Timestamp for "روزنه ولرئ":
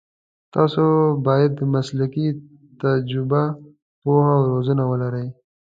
4.51-5.27